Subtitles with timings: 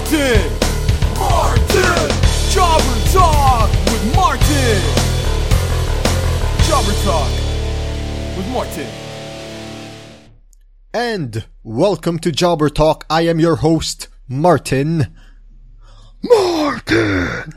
[0.00, 0.50] Martin!
[1.18, 2.10] Martin!
[2.48, 4.80] Jobber Talk with Martin!
[6.66, 7.30] Jobber Talk
[8.34, 8.86] with Martin.
[10.94, 13.04] And welcome to Jobber Talk.
[13.10, 15.14] I am your host, Martin.
[16.22, 17.52] Martin!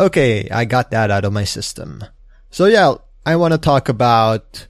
[0.00, 2.02] Okay, I got that out of my system.
[2.50, 2.94] So yeah,
[3.26, 4.66] I want to talk about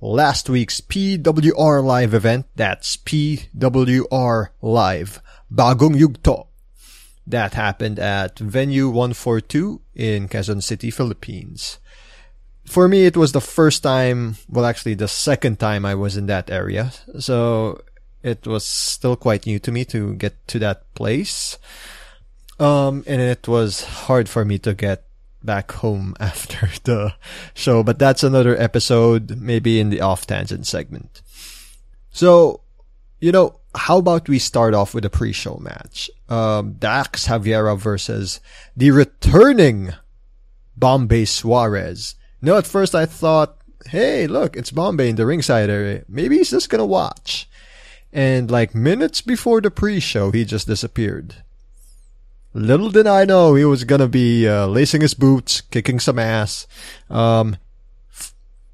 [0.00, 2.46] last week's PWR Live event.
[2.56, 5.20] That's PWR Live.
[5.52, 6.46] Bagong Yugto.
[7.26, 11.78] That happened at Venue 142 in Quezon City, Philippines.
[12.64, 16.26] For me, it was the first time, well, actually the second time I was in
[16.26, 16.92] that area.
[17.18, 17.82] So
[18.22, 21.58] it was still quite new to me to get to that place.
[22.58, 25.04] Um, and it was hard for me to get
[25.42, 27.14] back home after the
[27.54, 31.22] show, but that's another episode, maybe in the off tangent segment.
[32.12, 32.60] So,
[33.20, 36.10] you know, how about we start off with a pre-show match?
[36.28, 38.40] Um, Dax Javiera versus
[38.76, 39.92] the returning
[40.76, 42.14] Bombay Suarez.
[42.42, 46.04] No, at first I thought, hey, look, it's Bombay in the ringside area.
[46.08, 47.48] Maybe he's just gonna watch.
[48.12, 51.36] And like minutes before the pre-show, he just disappeared.
[52.52, 56.66] Little did I know he was gonna be uh, lacing his boots, kicking some ass,
[57.08, 57.56] um,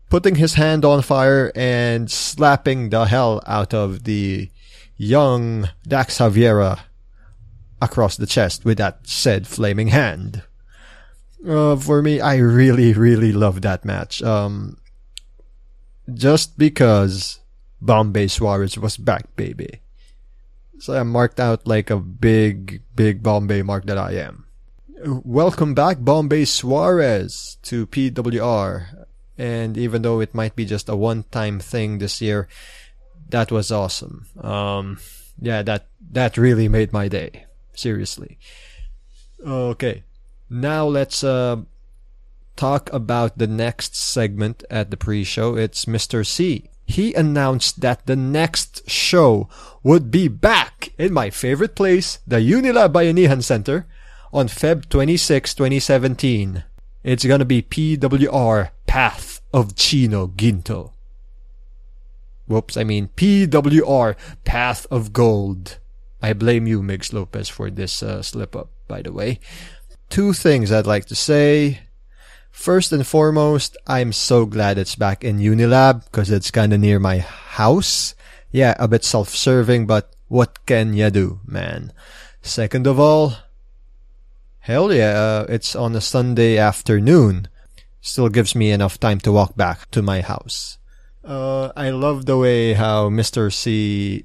[0.09, 4.51] putting his hand on fire, and slapping the hell out of the
[4.97, 6.81] young Dax Javiera
[7.81, 10.43] across the chest with that said flaming hand.
[11.47, 14.23] Uh, for me, I really, really love that match.
[14.23, 14.79] Um,
[16.12, 17.41] just because
[17.81, 19.81] Bombay Suarez was back, baby.
[20.79, 24.47] So I'm marked out like a big, big Bombay mark that I am.
[25.05, 29.07] Welcome back, Bombay Suarez, to PWR.
[29.39, 32.48] And even though it might be just a one-time thing this year,
[33.29, 34.27] that was awesome.
[34.41, 34.98] Um,
[35.41, 37.45] yeah, that that really made my day.
[37.75, 38.39] Seriously.
[39.45, 40.05] Okay,
[40.48, 41.56] now let's uh,
[42.56, 45.56] talk about the next segment at the pre-show.
[45.56, 46.25] It's Mr.
[46.25, 46.71] C.
[46.87, 49.49] He announced that the next show
[49.83, 53.87] would be back in my favorite place, the Unilab Bayanihan Center,
[54.33, 56.65] on Feb 26, 2017.
[57.03, 60.93] It's gonna be PWR Path of Chino Ginto.
[62.47, 65.78] Whoops, I mean PWR Path of Gold.
[66.21, 69.41] I blame you, Migs Lopez, for this uh, slip up, by the way.
[70.11, 71.81] Two things I'd like to say.
[72.50, 77.00] First and foremost, I'm so glad it's back in Unilab because it's kind of near
[77.00, 78.15] my house.
[78.53, 81.93] Yeah, a bit self-serving, but what can ya do, man?
[82.43, 83.37] Second of all,
[84.61, 87.49] hell yeah, uh, it's on a Sunday afternoon.
[88.06, 90.78] Still gives me enough time to walk back to my house.
[91.25, 93.53] Uh, I love the way how Mr.
[93.53, 94.25] C,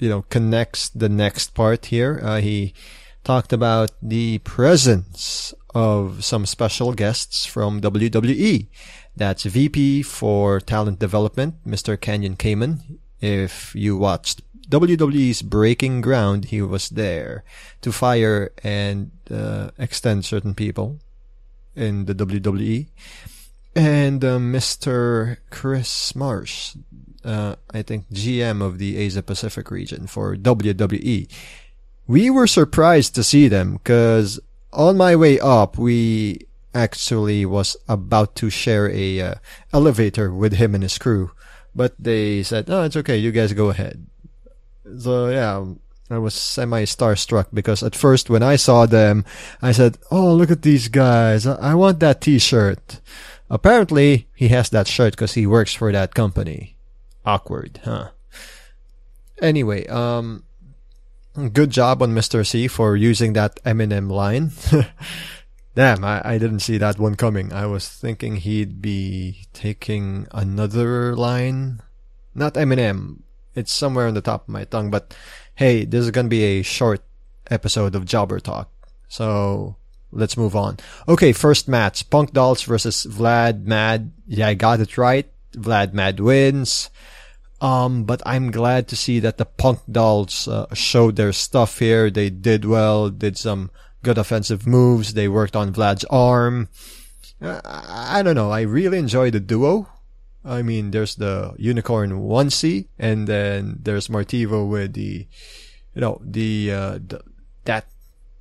[0.00, 2.18] you know, connects the next part here.
[2.24, 2.74] Uh, he
[3.22, 8.66] talked about the presence of some special guests from WWE.
[9.14, 11.98] That's VP for Talent Development, Mr.
[11.98, 12.98] Canyon Cayman.
[13.20, 17.44] If you watched WWE's Breaking Ground, he was there
[17.82, 20.98] to fire and uh, extend certain people
[21.74, 22.86] in the WWE.
[23.74, 25.38] And uh, Mr.
[25.50, 26.74] Chris Marsh,
[27.24, 31.30] uh, I think GM of the Asia Pacific region for WWE.
[32.06, 34.40] We were surprised to see them because
[34.72, 39.34] on my way up, we actually was about to share a uh,
[39.72, 41.30] elevator with him and his crew,
[41.74, 43.16] but they said, "Oh, it's okay.
[43.16, 44.06] You guys go ahead."
[44.98, 45.64] So yeah,
[46.10, 49.24] I was semi starstruck because at first when I saw them,
[49.62, 51.46] I said, "Oh, look at these guys!
[51.46, 53.00] I, want that T-shirt."
[53.48, 56.76] Apparently, he has that shirt because he works for that company.
[57.24, 58.10] Awkward, huh?
[59.40, 60.44] Anyway, um,
[61.52, 62.46] good job on Mr.
[62.46, 64.52] C for using that Eminem line.
[65.74, 67.52] Damn, I, I didn't see that one coming.
[67.52, 71.80] I was thinking he'd be taking another line.
[72.34, 73.22] Not Eminem.
[73.54, 75.14] It's somewhere on the top of my tongue, but
[75.60, 77.02] hey, this is gonna be a short
[77.50, 78.70] episode of Jobber Talk.
[79.08, 79.76] So,
[80.10, 80.78] let's move on.
[81.06, 82.08] Okay, first match.
[82.08, 84.10] Punk Dolls versus Vlad Mad.
[84.26, 85.28] Yeah, I got it right.
[85.52, 86.88] Vlad Mad wins.
[87.60, 92.08] Um, but I'm glad to see that the Punk Dolls uh, showed their stuff here.
[92.08, 93.70] They did well, did some
[94.02, 95.12] good offensive moves.
[95.12, 96.70] They worked on Vlad's arm.
[97.42, 98.50] Uh, I don't know.
[98.50, 99.88] I really enjoy the duo.
[100.44, 105.26] I mean, there's the unicorn onesie, and then there's Martivo with the,
[105.94, 107.22] you know, the, uh, the
[107.64, 107.86] that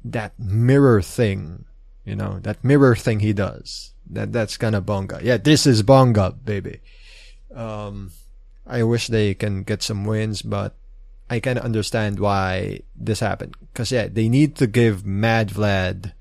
[0.03, 1.65] that mirror thing,
[2.05, 3.93] you know, that mirror thing he does.
[4.09, 5.19] That that's kind of bonga.
[5.21, 6.79] Yeah, this is bonga, baby.
[7.53, 8.11] Um,
[8.65, 10.75] I wish they can get some wins, but
[11.29, 13.55] I of understand why this happened.
[13.73, 16.13] Cause yeah, they need to give Mad Vlad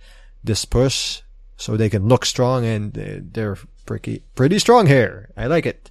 [0.43, 1.23] this push
[1.57, 3.59] so they can look strong and they're
[3.89, 5.31] pretty, pretty strong here.
[5.35, 5.91] I like it.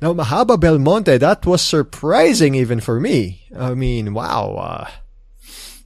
[0.00, 3.44] Now, Mahaba Belmonte, that was surprising even for me.
[3.54, 4.56] I mean, wow.
[4.56, 4.90] Uh,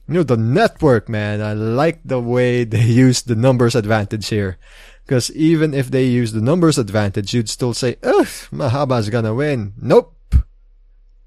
[0.07, 1.41] you know, the network, man.
[1.41, 4.57] I like the way they use the numbers advantage here.
[5.05, 9.73] Because even if they use the numbers advantage, you'd still say, ugh, Mahaba's gonna win.
[9.77, 10.15] Nope.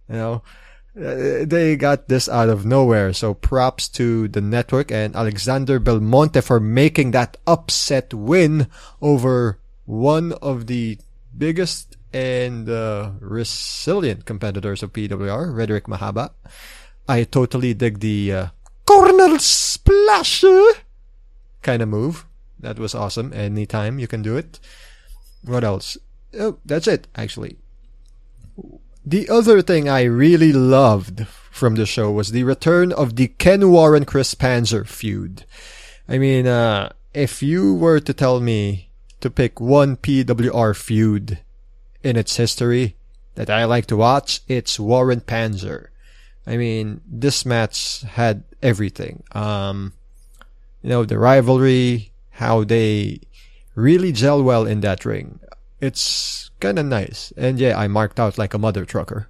[0.08, 0.42] You know,
[0.96, 3.12] uh, they got this out of nowhere.
[3.12, 8.66] So props to the network and Alexander Belmonte for making that upset win
[9.00, 10.96] over one of the
[11.36, 16.30] biggest and uh, resilient competitors of PWR, Redrick Mahaba.
[17.08, 18.46] I totally dig the uh,
[18.86, 20.44] corner splash
[21.62, 22.24] kind of move.
[22.60, 23.32] That was awesome.
[23.32, 24.60] Anytime you can do it.
[25.42, 25.98] What else?
[26.38, 27.56] Oh, that's it, actually.
[29.04, 33.70] The other thing I really loved from the show was the return of the Ken
[33.70, 35.44] Warren Chris Panzer feud.
[36.08, 38.89] I mean, uh, if you were to tell me
[39.20, 41.38] to pick one PWR feud
[42.02, 42.96] in its history
[43.34, 45.88] that I like to watch, it's Warren Panzer.
[46.46, 49.22] I mean, this match had everything.
[49.32, 49.92] Um,
[50.82, 53.20] you know, the rivalry, how they
[53.74, 55.40] really gel well in that ring.
[55.80, 57.32] It's kind of nice.
[57.36, 59.28] And yeah, I marked out like a mother trucker.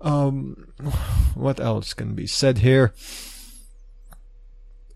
[0.00, 0.68] Um,
[1.34, 2.92] what else can be said here?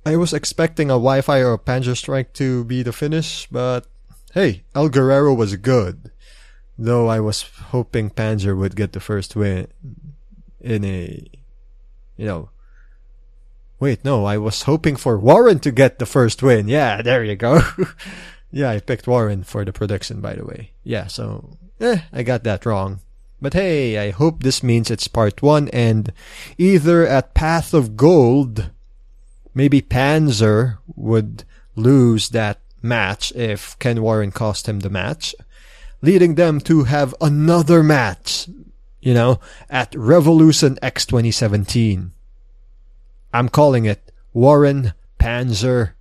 [0.06, 3.86] I was expecting a Wi-Fi or a Panzer Strike to be the finish, but
[4.34, 6.12] hey, El Guerrero was good.
[6.78, 9.66] Though I was hoping Panzer would get the first win
[10.60, 11.26] in a,
[12.16, 12.50] you know,
[13.80, 16.68] wait, no, I was hoping for Warren to get the first win.
[16.68, 17.60] Yeah, there you go.
[18.52, 20.70] Yeah, I picked Warren for the prediction, by the way.
[20.84, 23.00] Yeah, so, eh, I got that wrong.
[23.42, 26.12] But hey, I hope this means it's part one and
[26.56, 28.70] either at Path of Gold,
[29.56, 31.44] maybe Panzer would
[31.74, 35.34] lose that match if Ken Warren cost him the match,
[36.02, 38.48] leading them to have another match,
[39.00, 42.12] you know, at Revolution X 2017.
[43.32, 45.92] I'm calling it Warren Panzer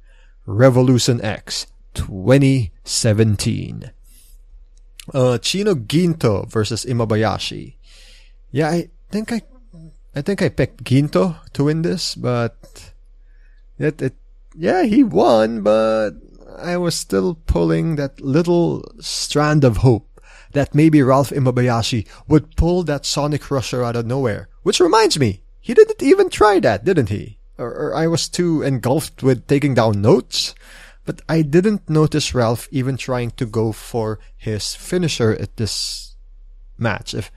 [0.45, 3.91] Revolution X 2017.
[5.13, 7.75] Uh, Chino Ginto versus Imabayashi.
[8.51, 9.41] Yeah, I think I,
[10.13, 12.91] I think I picked Ginto to win this, but
[13.77, 14.15] it, it,
[14.55, 16.11] yeah, he won, but
[16.57, 22.83] I was still pulling that little strand of hope that maybe Ralph Imabayashi would pull
[22.83, 24.47] that Sonic Rusher out of nowhere.
[24.63, 27.39] Which reminds me, he didn't even try that, didn't he?
[27.57, 30.55] Or, or I was too engulfed with taking down notes.
[31.05, 36.15] But I didn't notice Ralph even trying to go for his finisher at this
[36.77, 37.13] match.
[37.13, 37.31] If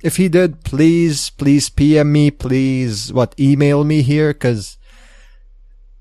[0.00, 4.77] if he did, please, please PM me, please, what, email me here, cause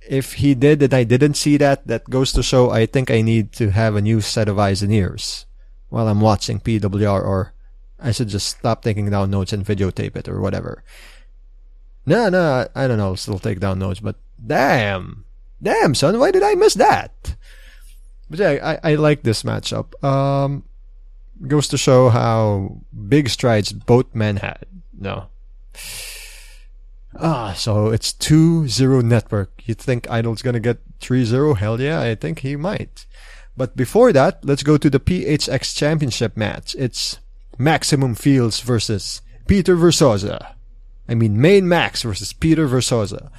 [0.10, 3.22] if he did and I didn't see that, that goes to show I think I
[3.22, 5.46] need to have a new set of eyes and ears
[5.90, 7.54] while I'm watching PWR or
[8.00, 10.84] I should just stop taking down notes and videotape it or whatever.
[12.06, 14.16] No, no, I don't know, i still take down notes, but
[14.46, 15.26] damn,
[15.62, 17.36] Damn, son, why did I miss that?
[18.30, 20.04] But yeah, I, I like this matchup.
[20.04, 20.64] Um,
[21.48, 22.78] goes to show how
[23.08, 24.66] big strides both men had.
[24.98, 25.28] No.
[27.20, 29.62] Ah, so it's 2-0 network.
[29.66, 31.58] You think Idol's gonna get 3-0?
[31.58, 33.06] Hell yeah, I think he might.
[33.56, 36.76] But before that, let's go to the PHX Championship match.
[36.78, 37.20] It's
[37.58, 40.54] Maximum Fields versus Peter Versosa.
[41.10, 43.32] I mean, Main Max versus Peter Versosa.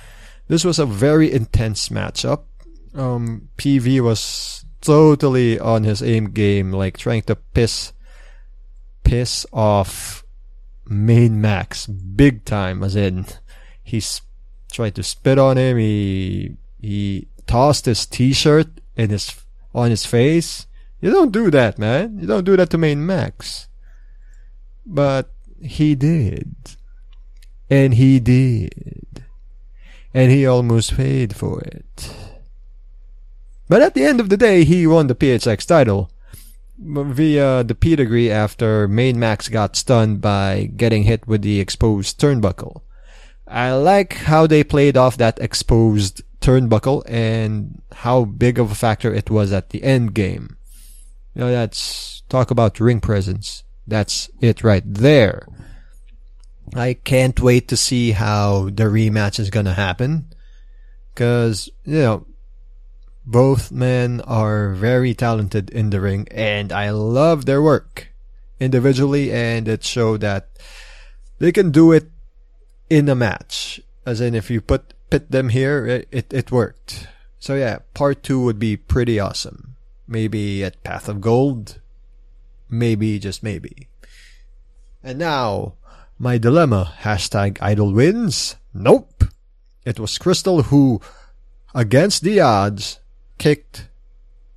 [0.48, 2.42] This was a very intense matchup.
[2.94, 7.92] Um, PV was totally on his aim game, like trying to piss,
[9.04, 10.24] piss off
[10.86, 13.26] main Max big time, as in
[13.88, 14.20] he's
[14.70, 15.78] tried to spit on him.
[15.78, 19.34] He he tossed his T-shirt in his
[19.74, 20.66] on his face.
[21.00, 22.18] You don't do that, man.
[22.20, 23.68] You don't do that to main Max.
[24.84, 25.30] But
[25.60, 26.54] he did,
[27.70, 29.24] and he did
[30.14, 32.12] and he almost paid for it.
[33.68, 36.10] But at the end of the day, he won the PHX title
[36.78, 42.82] via the pedigree after Main Max got stunned by getting hit with the exposed turnbuckle.
[43.50, 49.12] I like how they played off that exposed turnbuckle and how big of a factor
[49.12, 50.56] it was at the end game.
[51.34, 53.64] You know, that's talk about ring presence.
[53.86, 55.46] That's it right there.
[56.74, 60.32] I can't wait to see how the rematch is gonna happen.
[61.14, 62.26] Cause, you know,
[63.24, 68.08] both men are very talented in the ring and I love their work
[68.60, 70.48] individually and it showed that
[71.38, 72.10] they can do it
[72.90, 73.80] in a match.
[74.06, 77.08] As in, if you put pit them here, it, it, it worked.
[77.38, 79.76] So yeah, part two would be pretty awesome.
[80.06, 81.80] Maybe at Path of Gold.
[82.70, 83.88] Maybe, just maybe.
[85.02, 85.74] And now,
[86.18, 86.94] my dilemma.
[87.00, 88.56] Hashtag idol wins.
[88.74, 89.24] Nope.
[89.84, 91.00] It was Crystal who,
[91.74, 93.00] against the odds,
[93.38, 93.88] kicked.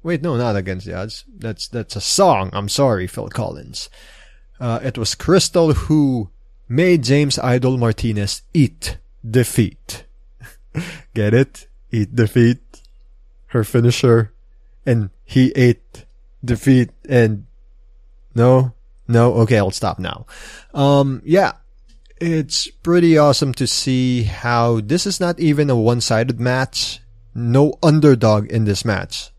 [0.03, 1.23] Wait, no, not against the odds.
[1.37, 2.49] That's that's a song.
[2.53, 3.89] I'm sorry, Phil Collins.
[4.59, 6.29] Uh, it was Crystal who
[6.71, 8.97] made James Idol Martinez eat
[9.29, 10.05] defeat.
[11.13, 11.67] Get it?
[11.91, 12.81] Eat defeat.
[13.47, 14.31] Her finisher.
[14.85, 16.05] And he ate
[16.43, 17.45] defeat and
[18.33, 18.73] no,
[19.07, 19.33] no.
[19.43, 20.25] Okay, I'll stop now.
[20.73, 21.51] Um, yeah,
[22.21, 27.01] it's pretty awesome to see how this is not even a one-sided match.
[27.35, 29.31] No underdog in this match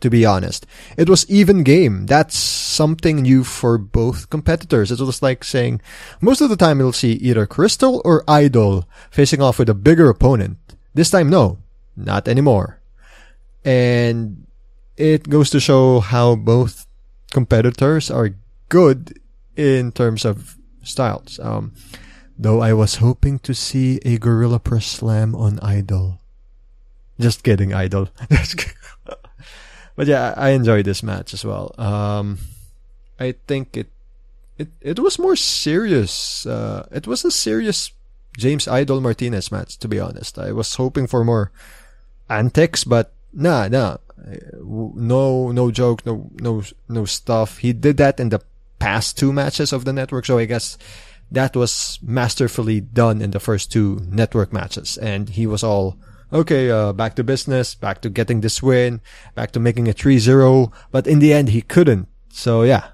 [0.00, 0.66] to be honest.
[0.96, 2.06] It was even game.
[2.06, 4.90] That's something new for both competitors.
[4.90, 5.80] It was like saying,
[6.20, 10.08] most of the time you'll see either Crystal or Idol facing off with a bigger
[10.08, 10.58] opponent.
[10.94, 11.58] This time, no.
[11.96, 12.80] Not anymore.
[13.64, 14.46] And
[14.96, 16.86] it goes to show how both
[17.30, 18.36] competitors are
[18.68, 19.18] good
[19.56, 21.40] in terms of styles.
[21.42, 21.72] Um,
[22.38, 26.20] though I was hoping to see a Gorilla Press Slam on Idol.
[27.18, 28.08] Just kidding, Idol.
[29.96, 31.74] but yeah, I enjoyed this match as well.
[31.78, 32.38] Um,
[33.18, 33.88] I think it
[34.58, 36.46] it it was more serious.
[36.46, 37.90] Uh, it was a serious
[38.36, 39.78] James Idol Martinez match.
[39.78, 41.50] To be honest, I was hoping for more
[42.28, 43.96] antics, but nah, nah,
[44.62, 47.58] no, no joke, no, no, no stuff.
[47.58, 48.42] He did that in the
[48.78, 50.76] past two matches of the network, so I guess
[51.30, 55.96] that was masterfully done in the first two network matches, and he was all
[56.36, 59.00] okay, uh, back to business, back to getting this win,
[59.34, 60.72] back to making a 3-0.
[60.90, 62.08] But in the end, he couldn't.
[62.30, 62.92] So yeah,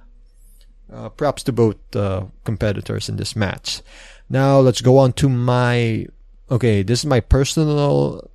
[0.92, 3.82] uh, props to both uh, competitors in this match.
[4.28, 6.06] Now let's go on to my.
[6.50, 8.30] Okay, this is my personal.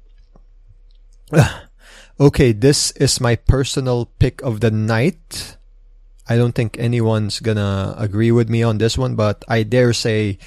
[2.19, 5.57] okay, this is my personal pick of the night.
[6.29, 10.39] I don't think anyone's gonna agree with me on this one, but I dare say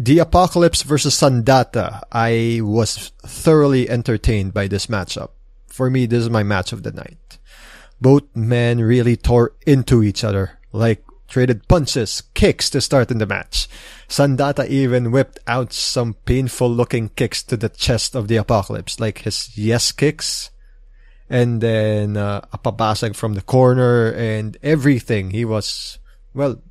[0.00, 2.00] the Apocalypse versus Sandata.
[2.10, 5.28] I was thoroughly entertained by this matchup.
[5.66, 7.36] For me, this is my match of the night.
[8.00, 13.26] Both men really tore into each other, like traded punches, kicks to start in the
[13.26, 13.68] match.
[14.08, 19.18] Sandata even whipped out some painful looking kicks to the chest of the Apocalypse, like
[19.18, 20.48] his yes kicks.
[21.28, 25.30] And then uh, a pabasag from the corner and everything.
[25.30, 25.98] He was,
[26.32, 26.62] well,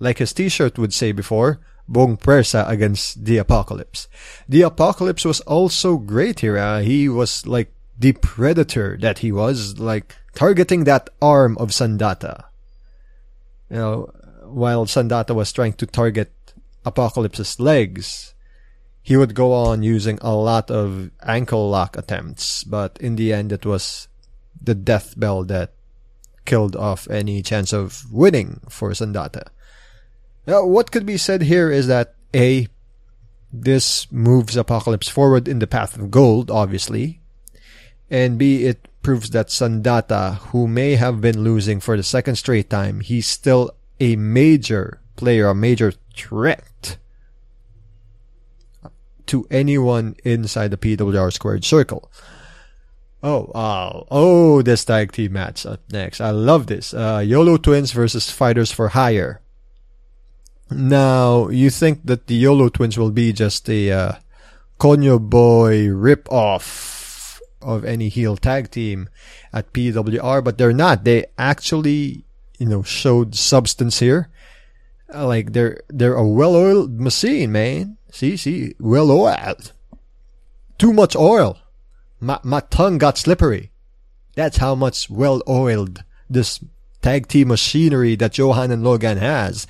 [0.00, 4.08] like his t-shirt would say before, Bong Persa against the Apocalypse.
[4.48, 6.56] The Apocalypse was also great here.
[6.56, 12.44] Uh, he was like the predator that he was, like targeting that arm of Sandata.
[13.70, 14.10] You know,
[14.44, 16.32] while Sandata was trying to target
[16.84, 18.34] Apocalypse's legs,
[19.02, 23.52] he would go on using a lot of ankle lock attempts, but in the end
[23.52, 24.08] it was
[24.60, 25.72] the death bell that
[26.46, 29.48] killed off any chance of winning for Sandata.
[30.46, 32.68] Now, what could be said here is that A,
[33.52, 37.20] this moves Apocalypse forward in the path of gold, obviously,
[38.10, 42.68] and B, it proves that Sandata, who may have been losing for the second straight
[42.68, 43.70] time, he's still
[44.00, 46.98] a major player, a major threat
[49.26, 52.10] to anyone inside the PWR squared circle.
[53.22, 54.06] Oh, wow.
[54.10, 56.20] Oh, this tag team match up next.
[56.20, 56.92] I love this.
[56.92, 59.40] Uh, YOLO Twins versus Fighters for Hire.
[60.70, 64.12] Now, you think that the YOLO twins will be just a uh,
[64.78, 69.08] Konyo Boy rip-off of any heel tag team
[69.52, 71.04] at PWR, but they're not.
[71.04, 72.24] They actually,
[72.58, 74.28] you know, showed substance here.
[75.12, 77.98] Uh, like they're they're a well-oiled machine, man.
[78.10, 79.72] See, see, well-oiled.
[80.78, 81.58] Too much oil.
[82.20, 83.70] My my tongue got slippery.
[84.34, 86.58] That's how much well-oiled this
[87.00, 89.66] tag team machinery that Johan and Logan has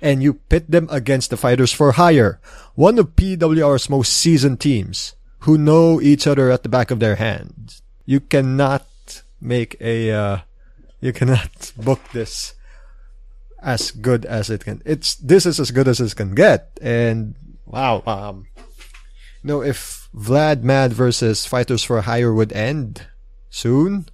[0.00, 2.40] and you pit them against the Fighters for Hire,
[2.74, 7.16] one of PWR's most seasoned teams, who know each other at the back of their
[7.16, 7.82] hands.
[8.04, 8.86] You cannot
[9.40, 10.38] make a, uh,
[11.00, 12.54] you cannot book this
[13.60, 14.82] as good as it can.
[14.84, 16.78] It's, this is as good as it can get.
[16.80, 17.34] And
[17.66, 18.46] wow, um,
[19.48, 23.06] know, if Vlad Mad versus Fighters for Hire would end
[23.50, 24.06] soon,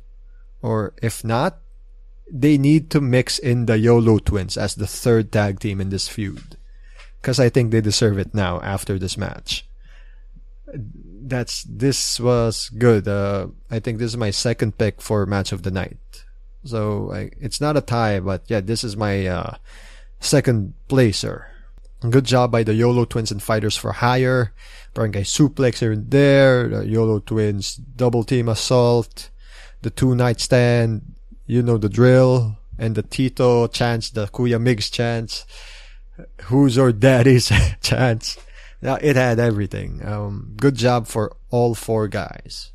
[0.62, 1.58] or if not,
[2.30, 6.08] they need to mix in the YOLO twins as the third tag team in this
[6.08, 6.56] feud.
[7.20, 9.66] Because I think they deserve it now after this match.
[10.76, 13.08] That's this was good.
[13.08, 16.24] Uh, I think this is my second pick for match of the night.
[16.64, 19.56] So I, it's not a tie, but yeah, this is my uh,
[20.20, 21.48] second placer.
[22.00, 24.52] Good job by the YOLO Twins and Fighters for Hire.
[24.92, 26.68] Barangay suplex here and there.
[26.68, 29.30] The YOLO Twins double team assault.
[29.80, 31.13] The two night stand.
[31.46, 32.58] You know the drill.
[32.76, 35.46] And the Tito chants, the Kuya Migs chants,
[36.44, 37.50] Who's your daddy's
[37.82, 38.36] chants.
[38.82, 40.04] Now it had everything.
[40.04, 42.72] Um, good job for all four guys.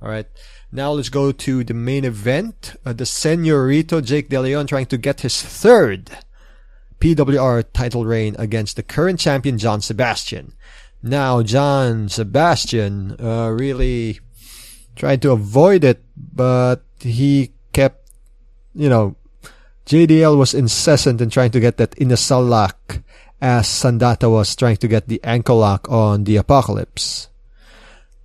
[0.00, 0.26] All right.
[0.72, 2.76] Now let's go to the main event.
[2.86, 6.10] Uh, the Senorito Jake De Leon trying to get his third
[7.00, 10.54] PWR title reign against the current champion John Sebastian.
[11.02, 14.20] Now John Sebastian uh, really
[14.96, 18.10] tried to avoid it, but he kept,
[18.74, 19.16] you know,
[19.86, 23.00] JDL was incessant in trying to get that inasal lock
[23.40, 27.28] as Sandata was trying to get the ankle lock on the Apocalypse.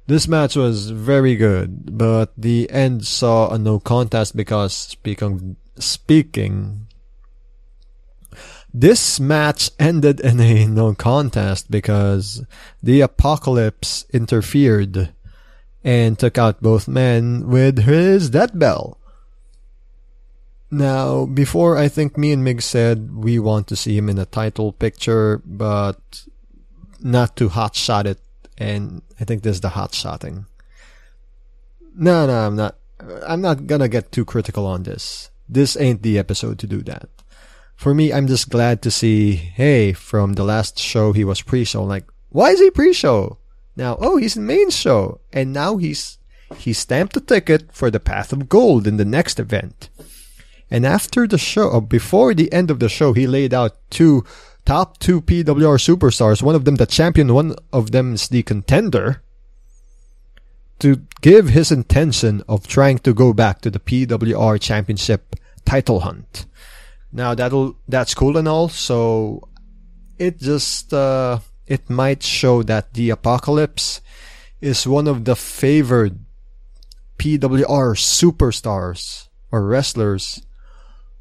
[0.07, 6.85] This match was very good, but the end saw a no contest because speaking speaking
[8.77, 12.45] this match ended in a no contest because
[12.83, 15.13] the apocalypse interfered
[15.85, 18.97] and took out both men with his death bell.
[20.71, 24.25] Now, before I think me and Mig said we want to see him in a
[24.25, 26.25] title picture, but
[26.99, 28.19] not to hot shot it
[28.57, 30.45] and I think this is the hot shotting.
[31.95, 32.75] No, no, I'm not.
[33.27, 35.29] I'm not gonna get too critical on this.
[35.47, 37.09] This ain't the episode to do that.
[37.75, 41.83] For me, I'm just glad to see, hey, from the last show he was pre-show.
[41.83, 43.37] Like, why is he pre-show?
[43.75, 46.17] Now, oh, he's in main show, and now he's
[46.57, 49.89] he stamped the ticket for the Path of Gold in the next event.
[50.69, 54.23] And after the show, or before the end of the show, he laid out two
[54.65, 59.21] top two PWR superstars, one of them the champion, one of them is the contender,
[60.79, 66.45] to give his intention of trying to go back to the PWR championship title hunt.
[67.11, 69.47] Now that'll, that's cool and all, so
[70.17, 74.01] it just, uh, it might show that the apocalypse
[74.61, 76.19] is one of the favored
[77.17, 80.41] PWR superstars or wrestlers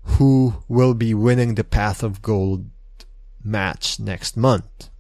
[0.02, 2.66] who will be winning the path of gold
[3.42, 4.90] match next month.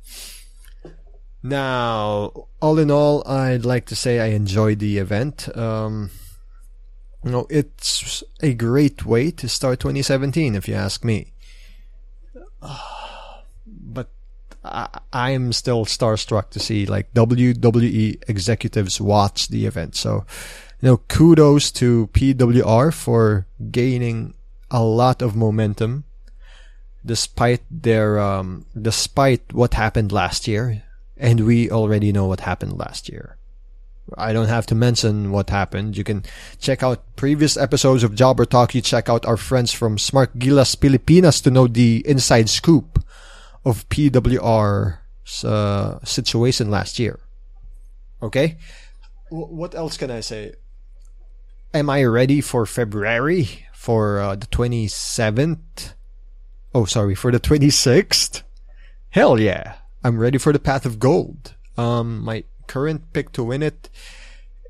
[1.42, 5.54] Now, all in all, I'd like to say I enjoyed the event.
[5.56, 6.10] Um,
[7.22, 11.32] you know, it's a great way to start 2017, if you ask me.
[12.32, 12.78] But
[14.64, 19.94] I, am still starstruck to see like WWE executives watch the event.
[19.94, 20.24] So,
[20.80, 24.34] you know, kudos to PWR for gaining
[24.70, 26.04] a lot of momentum
[27.04, 30.82] despite their um, despite what happened last year,
[31.16, 33.36] and we already know what happened last year.
[34.16, 35.96] I don't have to mention what happened.
[35.96, 36.24] You can
[36.60, 38.74] check out previous episodes of Jobber Talk.
[38.74, 43.03] You check out our friends from Smart Gilas Pilipinas to know the inside scoop
[43.64, 47.18] of PWR's uh, situation last year.
[48.22, 48.56] Okay?
[49.30, 50.54] W- what else can I say?
[51.72, 55.94] Am I ready for February for uh, the 27th?
[56.74, 58.42] Oh, sorry, for the 26th?
[59.10, 59.74] Hell yeah.
[60.02, 61.54] I'm ready for the Path of Gold.
[61.78, 63.88] Um, my current pick to win it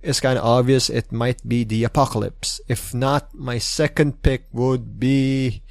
[0.02, 0.88] is kind of obvious.
[0.88, 2.60] It might be the Apocalypse.
[2.68, 5.62] If not, my second pick would be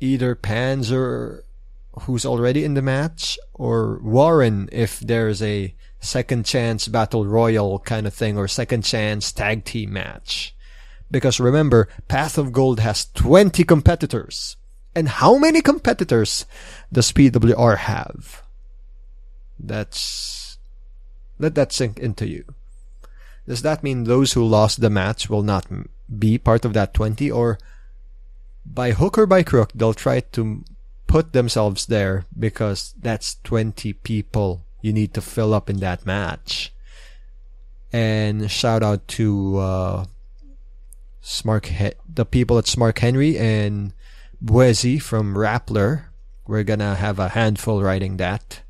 [0.00, 1.42] either Panzer,
[2.00, 8.06] who's already in the match, or Warren, if there's a second chance battle royal kind
[8.06, 10.54] of thing, or second chance tag team match.
[11.10, 14.56] Because remember, Path of Gold has 20 competitors.
[14.94, 16.46] And how many competitors
[16.92, 18.42] does PWR have?
[19.58, 20.58] That's
[21.38, 22.44] let that sink into you.
[23.46, 25.66] Does that mean those who lost the match will not
[26.18, 27.58] be part of that 20 or
[28.64, 30.64] by hook or by crook they'll try to
[31.06, 36.72] put themselves there because that's 20 people you need to fill up in that match.
[37.92, 40.04] And shout out to uh,
[41.20, 43.92] Smart he- the people at Smark Henry and
[44.44, 46.06] Buezi from Rappler.
[46.46, 48.62] We're gonna have a handful writing that.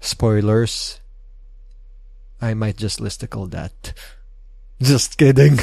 [0.00, 1.00] Spoilers.
[2.40, 3.94] I might just listicle that.
[4.82, 5.60] Just kidding.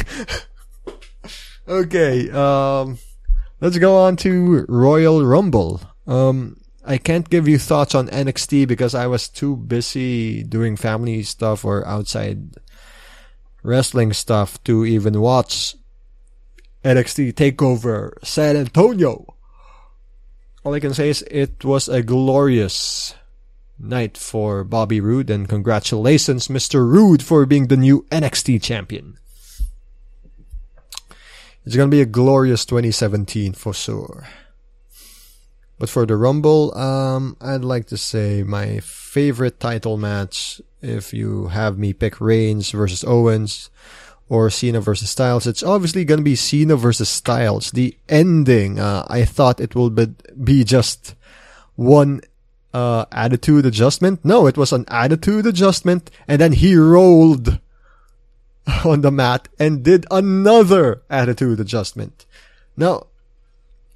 [1.68, 2.98] okay, um,
[3.62, 5.80] let's go on to Royal Rumble.
[6.08, 11.22] Um, I can't give you thoughts on NXT because I was too busy doing family
[11.24, 12.56] stuff or outside
[13.64, 15.76] wrestling stuff to even watch
[16.84, 19.36] NXT Takeover San Antonio.
[20.64, 23.14] All I can say is it was a glorious
[23.78, 26.88] night for Bobby Roode and congratulations Mr.
[26.88, 29.18] Roode for being the new NXT champion.
[31.66, 34.28] It's gonna be a glorious 2017 for sure.
[35.78, 41.48] But for the Rumble, um, I'd like to say my favorite title match, if you
[41.48, 43.70] have me pick Reigns versus Owens
[44.28, 47.72] or Cena versus Styles, it's obviously gonna be Cena versus Styles.
[47.72, 50.08] The ending, uh, I thought it will be,
[50.44, 51.16] be just
[51.76, 52.22] one
[52.74, 54.24] uh, attitude adjustment.
[54.24, 57.60] No, it was an attitude adjustment, and then he rolled
[58.86, 62.26] on the mat and did another attitude adjustment.
[62.78, 63.08] Now,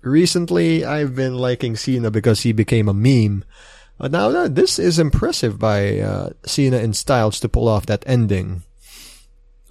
[0.02, 3.44] recently I've been liking Cena because he became a meme.
[3.98, 8.64] But now this is impressive by uh, Cena and Styles to pull off that ending.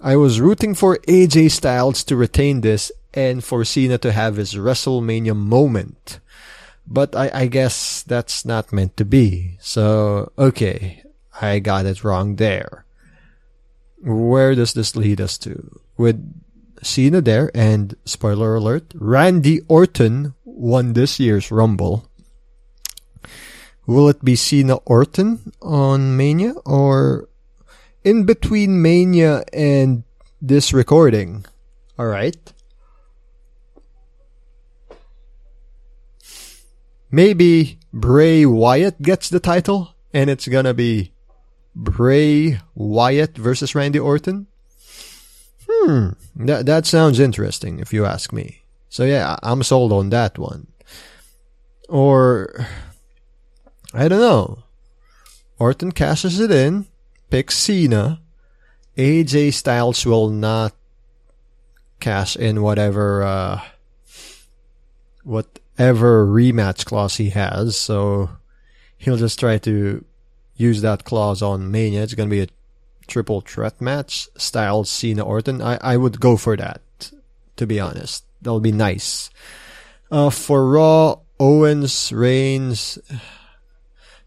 [0.01, 4.55] I was rooting for AJ Styles to retain this and for Cena to have his
[4.55, 6.19] WrestleMania moment.
[6.87, 9.57] But I, I guess that's not meant to be.
[9.59, 11.03] So, okay,
[11.41, 12.84] I got it wrong there.
[14.05, 15.81] Where does this lead us to?
[15.97, 16.21] With
[16.83, 22.07] Cena there, and spoiler alert, Randy Orton won this year's Rumble.
[23.87, 27.29] Will it be Cena Orton on Mania or
[28.03, 30.03] in between Mania and
[30.39, 31.45] this recording?
[31.97, 32.53] Alright.
[37.09, 41.11] Maybe Bray Wyatt gets the title and it's gonna be
[41.75, 44.47] Bray Wyatt versus Randy Orton?
[45.69, 48.63] Hmm, that that sounds interesting if you ask me.
[48.89, 50.67] So yeah, I'm sold on that one.
[51.89, 52.67] Or
[53.93, 54.63] I don't know.
[55.59, 56.85] Orton cashes it in,
[57.29, 58.21] picks Cena.
[58.97, 60.73] AJ Styles will not
[61.99, 63.61] cash in whatever uh,
[65.23, 68.29] whatever rematch clause he has, so
[68.97, 70.05] he'll just try to
[70.55, 72.03] use that clause on Mania.
[72.03, 72.47] It's gonna be a
[73.07, 75.61] triple threat match, Styles, Cena, Orton.
[75.61, 77.11] I, I would go for that,
[77.57, 78.25] to be honest.
[78.41, 79.29] That'll be nice.
[80.11, 82.99] Uh, for Raw, Owens, Reigns,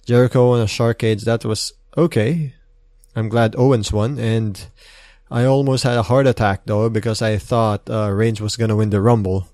[0.05, 2.55] Jericho, and Sharkades, that was okay.
[3.15, 4.67] I'm glad Owens won, and
[5.31, 8.91] I almost had a heart attack though because I thought uh, Reigns was gonna win
[8.91, 9.49] the Rumble.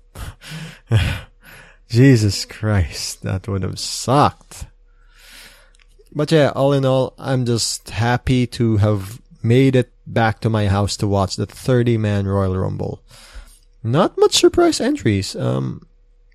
[1.89, 4.65] Jesus Christ, that would have sucked.
[6.15, 10.67] But yeah, all in all, I'm just happy to have made it back to my
[10.67, 13.01] house to watch the 30 man Royal Rumble.
[13.83, 15.35] Not much surprise entries.
[15.35, 15.85] Um,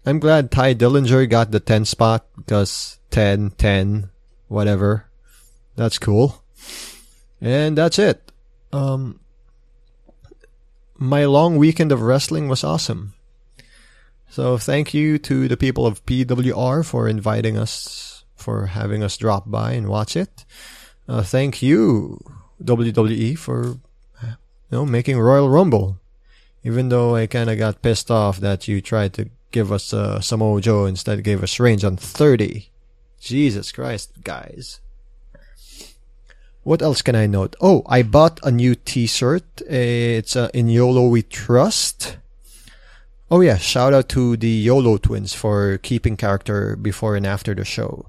[0.05, 4.11] I'm glad Tye Dillinger got the 10 spot because 10, 10,
[4.49, 5.07] whatever.
[5.77, 6.45] That's cool.
[7.41, 8.31] And that's it.
[8.73, 9.19] Um,
[10.97, 13.15] my long weekend of wrestling was awesome.
[14.29, 18.10] So thank you to the people of PWR for inviting us
[18.41, 20.45] for having us drop by and watch it.
[21.09, 22.21] Uh, thank you,
[22.63, 23.79] WWE, for
[24.23, 24.37] you
[24.71, 25.99] know making Royal Rumble.
[26.63, 30.21] Even though I kind of got pissed off that you tried to give us uh,
[30.21, 32.71] Samoa Joe instead gave us Reigns on 30.
[33.19, 34.81] Jesus Christ, guys.
[36.63, 37.57] What else can I note?
[37.61, 39.63] Oh, I bought a new t-shirt.
[39.63, 42.19] It's uh, in YOLO We Trust.
[43.31, 47.65] Oh yeah, shout out to the YOLO twins for keeping character before and after the
[47.65, 48.07] show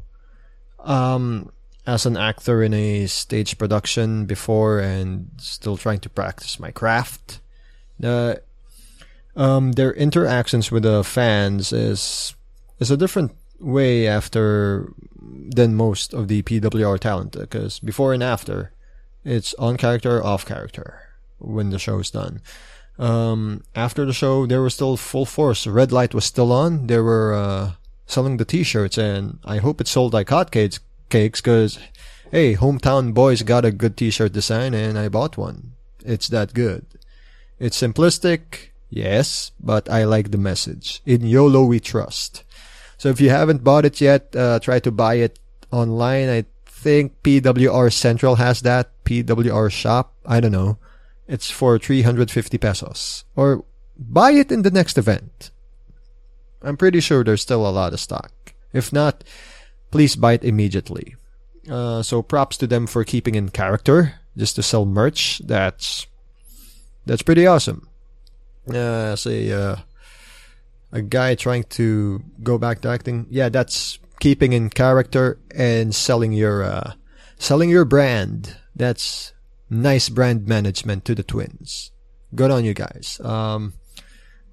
[0.84, 1.52] um,
[1.86, 7.40] as an actor in a stage production before and still trying to practice my craft.
[8.00, 8.42] The
[9.36, 12.36] um, their interactions with the fans is
[12.80, 14.92] is a different way after
[15.22, 18.72] than most of the PWR talent because before and after
[19.24, 21.02] it's on character off character
[21.38, 22.42] when the show is done.
[22.98, 25.66] Um, after the show, there was still full force.
[25.66, 26.88] Red light was still on.
[26.88, 27.72] There were uh,
[28.12, 31.80] selling the t-shirts and I hope it sold like hotcakes cakes because
[32.32, 35.74] hey hometown boys got a good t-shirt design and I bought one.
[36.04, 36.86] It's that good.
[37.60, 41.02] It's simplistic yes but I like the message.
[41.06, 42.44] In YOLO we trust.
[42.98, 45.40] So if you haven't bought it yet uh, try to buy it
[45.72, 46.30] online.
[46.30, 50.14] I think PWR Central has that PWR shop.
[50.26, 50.78] I don't know.
[51.28, 53.24] It's for 350 pesos.
[53.36, 53.64] Or
[53.98, 55.51] buy it in the next event
[56.62, 58.32] I'm pretty sure there's still a lot of stock.
[58.74, 59.24] If not,
[59.92, 61.16] please buy it immediately.
[61.70, 65.42] Uh, so props to them for keeping in character just to sell merch.
[65.46, 66.08] That's
[67.06, 67.88] that's pretty awesome.
[68.68, 69.76] Uh, as a uh,
[70.92, 76.32] a guy trying to go back to acting, yeah, that's keeping in character and selling
[76.32, 76.94] your uh,
[77.38, 78.58] selling your brand.
[78.76, 79.34] That's
[79.70, 81.92] nice brand management to the twins.
[82.34, 83.20] Good on you guys.
[83.24, 83.74] Um,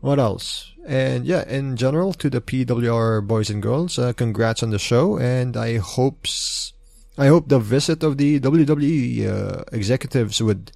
[0.01, 0.73] what else?
[0.87, 5.19] And yeah, in general, to the PWR boys and girls, uh, congrats on the show,
[5.19, 6.73] and I hopes
[7.19, 10.71] I hope the visit of the WWE uh, executives would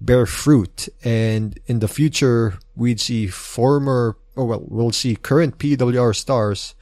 [0.00, 6.14] bear fruit, and in the future we'd see former, or well, we'll see current PWR
[6.14, 6.74] stars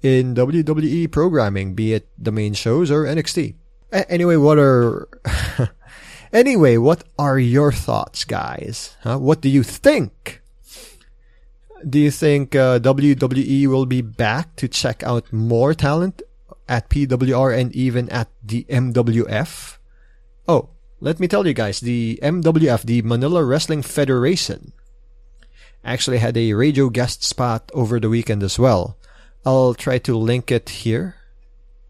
[0.00, 3.56] in WWE programming, be it the main shows or NXT.
[3.90, 5.08] A- anyway, what are
[6.32, 8.96] anyway, what are your thoughts, guys?
[9.02, 9.18] Huh?
[9.18, 10.40] What do you think?
[11.88, 16.22] Do you think uh, WWE will be back to check out more talent
[16.68, 19.76] at PWR and even at the MWF?
[20.48, 20.70] Oh,
[21.00, 24.72] let me tell you guys, the MWF, the Manila Wrestling Federation,
[25.84, 28.96] actually had a radio guest spot over the weekend as well.
[29.44, 31.16] I'll try to link it here.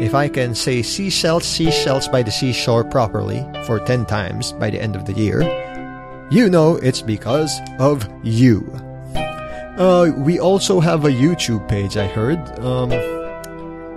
[0.00, 4.80] If I can say seashells, seashells by the seashore properly for 10 times by the
[4.80, 5.42] end of the year,
[6.30, 8.60] you know it's because of you.
[9.78, 12.38] Uh, we also have a YouTube page, I heard.
[12.58, 12.90] Um,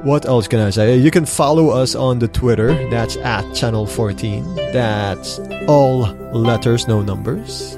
[0.04, 0.98] what else can I say?
[0.98, 2.74] You can follow us on the Twitter.
[2.90, 4.72] That's at Channel14.
[4.72, 7.78] That's all letters, no numbers.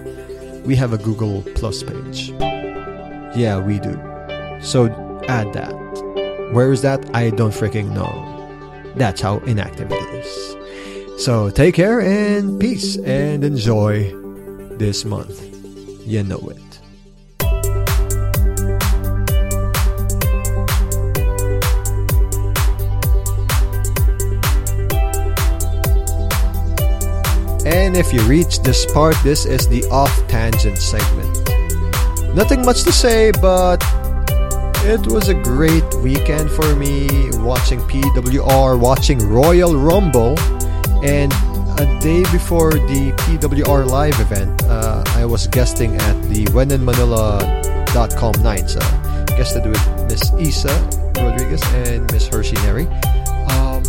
[0.66, 2.32] We have a Google Plus page.
[3.36, 3.94] Yeah, we do.
[4.62, 4.88] So
[5.28, 5.89] add that.
[6.52, 7.16] Where is that?
[7.16, 8.94] I don't freaking know.
[8.96, 11.24] That's how inactive it is.
[11.24, 14.12] So take care and peace and enjoy
[14.78, 15.44] this month.
[16.08, 16.58] You know it.
[27.66, 31.30] And if you reach this part, this is the off tangent segment.
[32.34, 33.84] Nothing much to say, but
[34.90, 37.08] it was a great weekend for me
[37.42, 40.40] watching PWR, watching Royal Rumble,
[41.04, 41.32] and
[41.80, 48.78] a day before the PWR live event, uh, I was guesting at the WhenInManila.com nights.
[48.78, 50.74] Uh, guested with Miss Isa
[51.18, 52.88] Rodriguez and Miss Hershey Neri.
[53.48, 53.84] Um,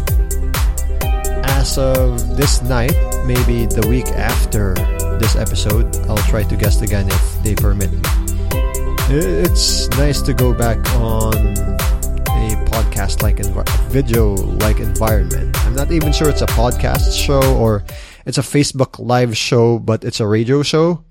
[1.44, 4.74] as of this night, maybe the week after
[5.18, 8.19] this episode, I'll try to guest again if they permit me.
[9.12, 15.50] It's nice to go back on a podcast like env- video like environment.
[15.66, 17.82] I'm not even sure it's a podcast show or
[18.24, 21.02] it's a Facebook live show, but it's a radio show.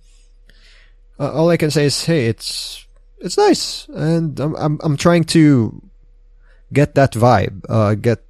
[1.20, 2.88] Uh, all I can say is, hey, it's
[3.20, 5.82] it's nice, and I'm I'm, I'm trying to
[6.72, 8.24] get that vibe, uh, get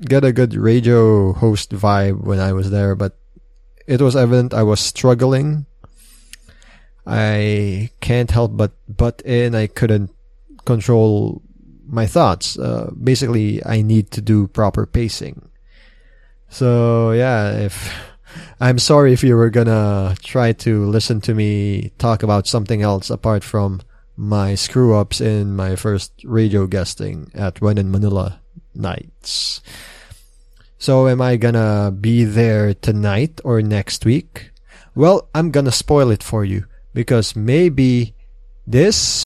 [0.00, 3.16] get a good radio host vibe when I was there, but
[3.86, 5.66] it was evident I was struggling.
[7.06, 9.54] I can't help but butt in.
[9.54, 10.10] I couldn't
[10.64, 11.42] control
[11.86, 12.58] my thoughts.
[12.58, 15.48] Uh, basically, I need to do proper pacing.
[16.48, 17.92] So yeah, if
[18.60, 23.10] I'm sorry if you were gonna try to listen to me talk about something else
[23.10, 23.82] apart from
[24.16, 28.40] my screw ups in my first radio guesting at When in Manila
[28.74, 29.60] nights.
[30.78, 34.50] So am I gonna be there tonight or next week?
[34.94, 38.14] Well, I'm gonna spoil it for you because maybe
[38.66, 39.22] this